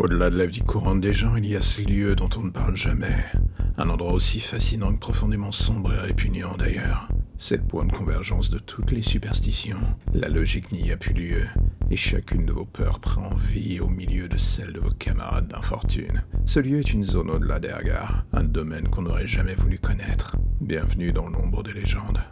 [0.00, 2.50] Au-delà de la vie courante des gens, il y a ces lieux dont on ne
[2.50, 3.22] parle jamais.
[3.76, 7.10] Un endroit aussi fascinant que profondément sombre et répugnant d'ailleurs.
[7.36, 9.76] C'est le point de convergence de toutes les superstitions.
[10.14, 11.42] La logique n'y a plus lieu,
[11.90, 16.22] et chacune de vos peurs prend vie au milieu de celle de vos camarades d'infortune.
[16.46, 20.34] Ce lieu est une zone au-delà des regards, un domaine qu'on n'aurait jamais voulu connaître.
[20.62, 22.22] Bienvenue dans l'ombre des légendes.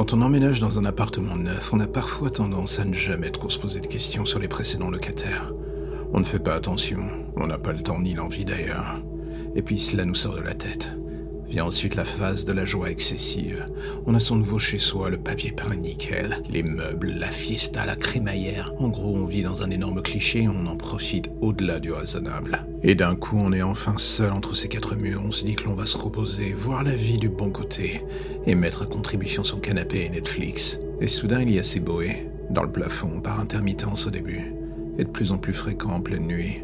[0.00, 3.50] Quand on emménage dans un appartement neuf, on a parfois tendance à ne jamais trop
[3.50, 5.52] se poser de questions sur les précédents locataires.
[6.14, 7.00] On ne fait pas attention,
[7.36, 8.98] on n'a pas le temps ni l'envie d'ailleurs.
[9.54, 10.96] Et puis cela nous sort de la tête.
[11.50, 13.66] Vient ensuite la phase de la joie excessive.
[14.06, 17.96] On a son nouveau chez soi, le papier peint nickel, les meubles, la fiesta, la
[17.96, 18.72] crémaillère.
[18.78, 22.64] En gros, on vit dans un énorme cliché et on en profite au-delà du raisonnable.
[22.84, 25.22] Et d'un coup, on est enfin seul entre ces quatre murs.
[25.26, 28.00] On se dit que l'on va se reposer, voir la vie du bon côté
[28.46, 30.78] et mettre à contribution son canapé et Netflix.
[31.00, 34.52] Et soudain, il y a ces boées, dans le plafond, par intermittence au début,
[34.98, 36.60] et de plus en plus fréquent en pleine nuit.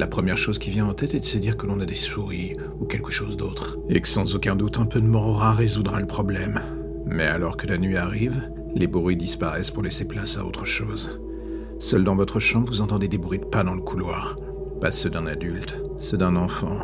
[0.00, 1.94] La première chose qui vient en tête est de se dire que l'on a des
[1.94, 6.00] souris ou quelque chose d'autre, et que sans aucun doute un peu de morora résoudra
[6.00, 6.62] le problème.
[7.04, 11.20] Mais alors que la nuit arrive, les bruits disparaissent pour laisser place à autre chose.
[11.80, 14.38] Seul dans votre chambre, vous entendez des bruits de pas dans le couloir.
[14.80, 16.78] Pas ceux d'un adulte, ceux d'un enfant.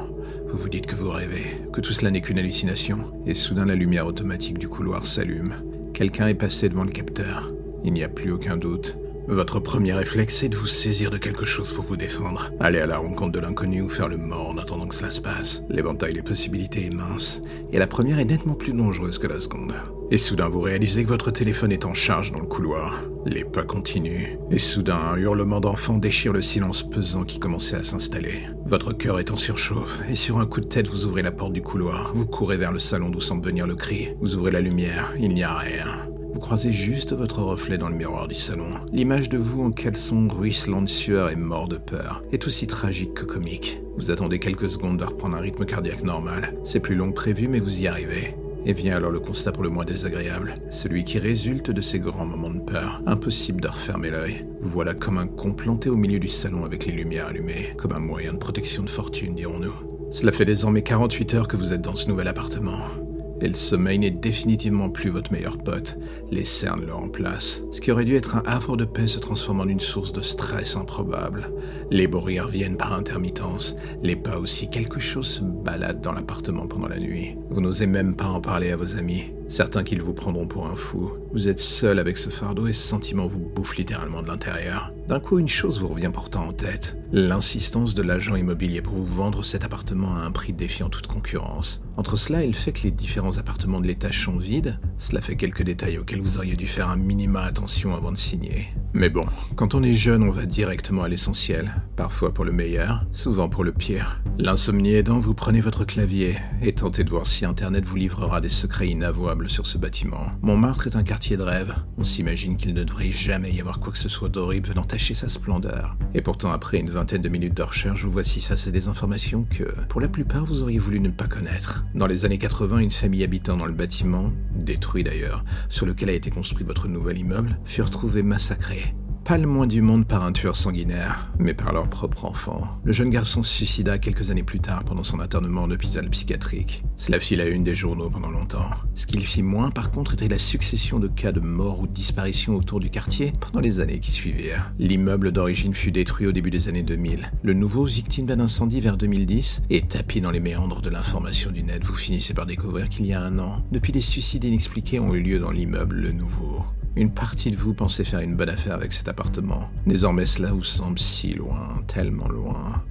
[0.53, 3.77] Vous vous dites que vous rêvez, que tout cela n'est qu'une hallucination, et soudain la
[3.77, 5.55] lumière automatique du couloir s'allume.
[5.95, 7.51] Quelqu'un est passé devant le capteur.
[7.83, 8.95] Il n'y a plus aucun doute.
[9.29, 12.53] Votre premier réflexe est de vous saisir de quelque chose pour vous défendre.
[12.61, 15.21] Aller à la rencontre de l'inconnu ou faire le mort en attendant que cela se
[15.21, 15.63] passe.
[15.69, 19.75] L'éventail des possibilités est mince, et la première est nettement plus dangereuse que la seconde.
[20.13, 23.03] Et soudain vous réalisez que votre téléphone est en charge dans le couloir.
[23.25, 27.83] Les pas continuent, et soudain un hurlement d'enfant déchire le silence pesant qui commençait à
[27.83, 28.43] s'installer.
[28.67, 31.53] Votre cœur est en surchauffe, et sur un coup de tête vous ouvrez la porte
[31.53, 32.13] du couloir.
[32.15, 34.11] Vous courez vers le salon d'où semble venir le cri.
[34.21, 36.07] Vous ouvrez la lumière, il n'y a rien.
[36.37, 38.69] Vous croisez juste votre reflet dans le miroir du salon.
[38.92, 43.15] L'image de vous en caleçon ruisselant de sueur et mort de peur est aussi tragique
[43.15, 43.81] que comique.
[43.97, 46.53] Vous attendez quelques secondes de reprendre un rythme cardiaque normal.
[46.67, 48.35] C'est plus long que prévu, mais vous y arrivez.
[48.67, 52.27] Et vient alors le constat pour le moins désagréable, celui qui résulte de ces grands
[52.27, 53.01] moments de peur.
[53.07, 54.45] Impossible de refermer l'œil.
[54.61, 57.92] Vous voilà comme un con planté au milieu du salon avec les lumières allumées, comme
[57.92, 59.73] un moyen de protection de fortune, dirons-nous.
[60.13, 63.05] Cela fait désormais 48 heures que vous êtes dans ce nouvel appartement.
[63.41, 65.97] Et le sommeil n'est définitivement plus votre meilleur pote.
[66.30, 67.63] Les cernes le remplacent.
[67.73, 70.23] Ce qui aurait dû être un havre de paix se transforme en une source de
[70.23, 71.51] stress improbable.
[71.91, 73.77] Les bruits reviennent par intermittence.
[74.02, 74.70] Les pas aussi.
[74.70, 77.35] Quelque chose se balade dans l'appartement pendant la nuit.
[77.51, 79.24] Vous n'osez même pas en parler à vos amis.
[79.48, 81.12] Certains qu'ils vous prendront pour un fou.
[81.33, 84.92] Vous êtes seul avec ce fardeau et ce sentiment vous bouffe littéralement de l'intérieur.
[85.08, 86.96] D'un coup, une chose vous revient pourtant en tête.
[87.12, 91.83] L'insistance de l'agent immobilier pour vous vendre cet appartement à un prix défiant toute concurrence.
[91.96, 95.36] Entre cela et le fait que les différents appartements de l'étage sont vides, cela fait
[95.36, 98.68] quelques détails auxquels vous auriez dû faire un minima attention avant de signer.
[98.98, 99.27] Mais bon,
[99.57, 101.70] quand on est jeune, on va directement à l'essentiel.
[101.96, 104.23] Parfois pour le meilleur, souvent pour le pire.
[104.39, 108.48] L'insomnie aidant, vous prenez votre clavier et tentez de voir si Internet vous livrera des
[108.48, 110.33] secrets inavouables sur ce bâtiment.
[110.40, 111.74] Montmartre est un quartier de rêve.
[111.98, 115.12] On s'imagine qu'il ne devrait jamais y avoir quoi que ce soit d'horrible venant tacher
[115.12, 115.95] sa splendeur.
[116.14, 119.46] Et pourtant, après une vingtaine de minutes de recherche, vous voici face à des informations
[119.51, 121.85] que, pour la plupart, vous auriez voulu ne pas connaître.
[121.95, 126.14] Dans les années 80, une famille habitant dans le bâtiment, détruit d'ailleurs, sur lequel a
[126.14, 128.86] été construit votre nouvel immeuble, fut retrouvée massacrée
[129.26, 132.79] pas le moins du monde par un tueur sanguinaire, mais par leur propre enfant.
[132.85, 136.85] Le jeune garçon se suicida quelques années plus tard pendant son internement en hôpital psychiatrique.
[136.97, 138.70] Cela fit la une des journaux pendant longtemps.
[138.94, 142.55] Ce qu'il fit moins, par contre, était la succession de cas de mort ou disparition
[142.55, 144.70] autour du quartier pendant les années qui suivirent.
[144.79, 147.32] L'immeuble d'origine fut détruit au début des années 2000.
[147.43, 151.65] Le nouveau, victime d'un incendie vers 2010, et tapis dans les méandres de l'information du
[151.65, 155.15] net, vous finissez par découvrir qu'il y a un an, depuis des suicides inexpliqués ont
[155.15, 156.65] eu lieu dans l'immeuble Le Nouveau.
[156.99, 159.69] Une partie de vous pensait faire une bonne affaire avec cet appartement.
[159.84, 162.82] Désormais, cela vous semble si loin, tellement loin.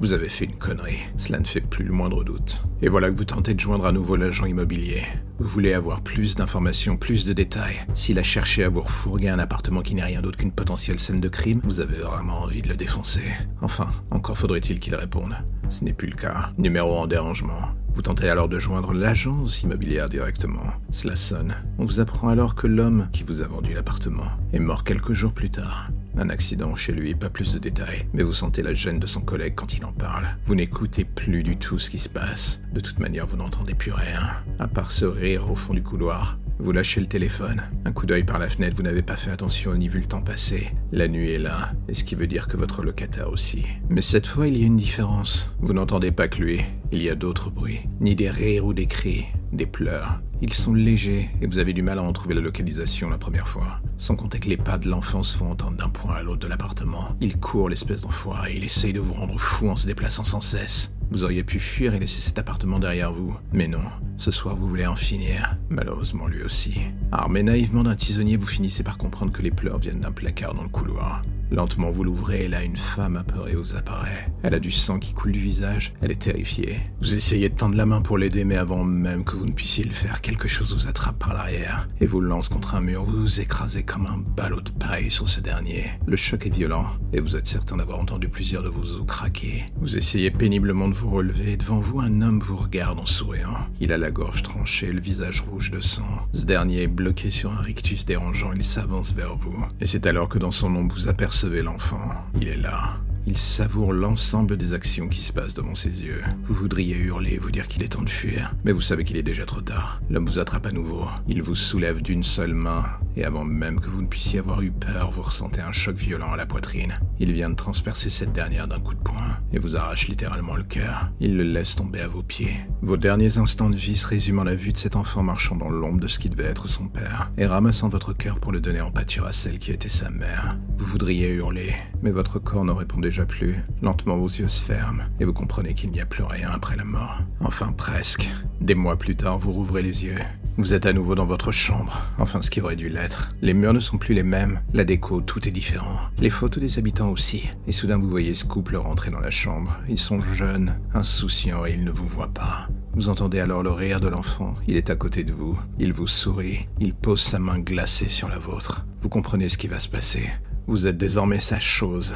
[0.00, 2.64] Vous avez fait une connerie, cela ne fait plus le moindre doute.
[2.80, 5.02] Et voilà que vous tentez de joindre à nouveau l'agent immobilier.
[5.38, 7.84] Vous voulez avoir plus d'informations, plus de détails.
[7.92, 11.20] S'il a cherché à vous refourguer un appartement qui n'est rien d'autre qu'une potentielle scène
[11.20, 13.24] de crime, vous avez vraiment envie de le défoncer.
[13.60, 15.36] Enfin, encore faudrait-il qu'il réponde.
[15.68, 16.50] Ce n'est plus le cas.
[16.56, 17.74] Numéro en dérangement.
[17.94, 20.72] Vous tentez alors de joindre l'agence immobilière directement.
[20.90, 21.54] Cela sonne.
[21.78, 25.32] On vous apprend alors que l'homme qui vous a vendu l'appartement est mort quelques jours
[25.32, 25.88] plus tard.
[26.16, 29.20] Un accident chez lui, pas plus de détails, mais vous sentez la gêne de son
[29.20, 30.26] collègue quand il en parle.
[30.46, 32.60] Vous n'écoutez plus du tout ce qui se passe.
[32.72, 34.22] De toute manière, vous n'entendez plus rien,
[34.58, 36.38] à part ce rire au fond du couloir.
[36.62, 37.62] Vous lâchez le téléphone.
[37.86, 40.20] Un coup d'œil par la fenêtre, vous n'avez pas fait attention ni vu le temps
[40.20, 40.70] passer.
[40.92, 43.64] La nuit est là, et ce qui veut dire que votre locataire aussi.
[43.88, 45.56] Mais cette fois, il y a une différence.
[45.60, 46.60] Vous n'entendez pas que lui.
[46.92, 47.80] Il y a d'autres bruits.
[48.00, 50.20] Ni des rires ou des cris, des pleurs.
[50.42, 53.48] Ils sont légers et vous avez du mal à en trouver la localisation la première
[53.48, 53.80] fois.
[53.98, 56.46] Sans compter que les pas de l'enfant se font entendre d'un point à l'autre de
[56.46, 57.16] l'appartement.
[57.20, 60.94] Il court l'espèce d'enfoiré, il essaye de vous rendre fou en se déplaçant sans cesse.
[61.10, 63.36] Vous auriez pu fuir et laisser cet appartement derrière vous.
[63.52, 63.82] Mais non,
[64.16, 65.56] ce soir vous voulez en finir.
[65.68, 66.78] Malheureusement lui aussi.
[67.12, 70.62] Armé naïvement d'un tisonnier, vous finissez par comprendre que les pleurs viennent d'un placard dans
[70.62, 71.22] le couloir.
[71.50, 74.30] Lentement, vous l'ouvrez et là, une femme apeurée vous apparaît.
[74.44, 75.94] Elle a du sang qui coule du visage.
[76.00, 76.78] Elle est terrifiée.
[77.00, 79.84] Vous essayez de tendre la main pour l'aider, mais avant même que vous ne puissiez
[79.84, 83.02] le faire, quelque chose vous attrape par l'arrière et vous lance contre un mur.
[83.02, 85.90] Vous vous écrasez comme un ballot de paille sur ce dernier.
[86.06, 89.66] Le choc est violent et vous êtes certain d'avoir entendu plusieurs de vos os craquer.
[89.80, 91.56] Vous essayez péniblement de vous relever.
[91.56, 93.58] Devant vous, un homme vous regarde en souriant.
[93.80, 96.06] Il a la gorge tranchée, le visage rouge de sang.
[96.32, 98.52] Ce dernier est bloqué sur un rictus dérangeant.
[98.54, 99.66] Il s'avance vers vous.
[99.80, 102.12] Et c'est alors que dans son ombre, vous apercevez l'enfant.
[102.40, 102.96] Il est là.
[103.26, 106.22] Il savoure l'ensemble des actions qui se passent devant ses yeux.
[106.44, 109.22] Vous voudriez hurler, vous dire qu'il est temps de fuir, mais vous savez qu'il est
[109.22, 110.00] déjà trop tard.
[110.08, 111.06] L'homme vous attrape à nouveau.
[111.28, 112.84] Il vous soulève d'une seule main,
[113.16, 116.32] et avant même que vous ne puissiez avoir eu peur, vous ressentez un choc violent
[116.32, 116.98] à la poitrine.
[117.18, 120.62] Il vient de transpercer cette dernière d'un coup de poing, et vous arrache littéralement le
[120.62, 121.10] cœur.
[121.20, 122.56] Il le laisse tomber à vos pieds.
[122.80, 125.68] Vos derniers instants de vie se résument à la vue de cet enfant marchant dans
[125.68, 128.80] l'ombre de ce qui devait être son père, et ramassant votre cœur pour le donner
[128.80, 130.58] en pâture à celle qui était sa mère.
[130.78, 133.56] Vous voudriez hurler, mais votre corps ne répond plus.
[133.82, 136.84] Lentement, vos yeux se ferment et vous comprenez qu'il n'y a plus rien après la
[136.84, 137.20] mort.
[137.40, 138.28] Enfin, presque.
[138.60, 140.18] Des mois plus tard, vous rouvrez les yeux.
[140.56, 143.30] Vous êtes à nouveau dans votre chambre, enfin ce qui aurait dû l'être.
[143.40, 145.96] Les murs ne sont plus les mêmes, la déco, tout est différent.
[146.18, 147.48] Les photos des habitants aussi.
[147.66, 149.78] Et soudain vous voyez ce couple rentrer dans la chambre.
[149.88, 152.68] Ils sont jeunes, insouciants et ils ne vous voient pas.
[152.94, 154.54] Vous entendez alors le rire de l'enfant.
[154.66, 155.58] Il est à côté de vous.
[155.78, 156.68] Il vous sourit.
[156.80, 158.84] Il pose sa main glacée sur la vôtre.
[159.00, 160.28] Vous comprenez ce qui va se passer.
[160.66, 162.14] Vous êtes désormais sa chose.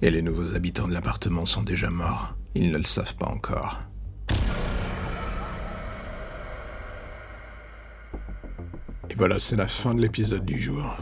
[0.00, 2.36] Et les nouveaux habitants de l'appartement sont déjà morts.
[2.54, 3.80] Ils ne le savent pas encore.
[9.10, 10.96] Et voilà, c'est la fin de l'épisode du jour.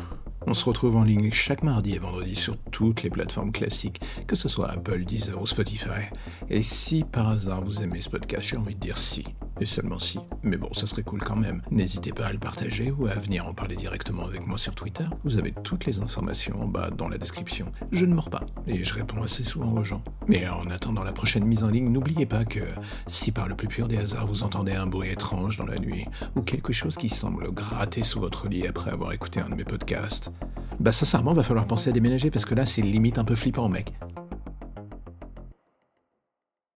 [0.46, 4.36] On se retrouve en ligne chaque mardi et vendredi sur toutes les plateformes classiques, que
[4.36, 6.08] ce soit Apple, Deezer ou Spotify.
[6.48, 9.26] Et si par hasard vous aimez ce podcast, j'ai envie de dire si,
[9.60, 11.62] et seulement si, mais bon, ça serait cool quand même.
[11.70, 15.04] N'hésitez pas à le partager ou à venir en parler directement avec moi sur Twitter.
[15.24, 17.66] Vous avez toutes les informations en bas dans la description.
[17.92, 20.02] Je ne mords pas, et je réponds assez souvent aux gens.
[20.28, 22.60] Mais en attendant la prochaine mise en ligne, n'oubliez pas que
[23.06, 26.06] si par le plus pur des hasards vous entendez un bruit étrange dans la nuit,
[26.34, 29.64] ou quelque chose qui semble gratter sous votre lit après avoir écouté un de mes
[29.64, 30.32] podcasts,
[30.80, 33.68] bah sincèrement, va falloir penser à déménager parce que là, c'est limite un peu flippant,
[33.68, 33.92] mec.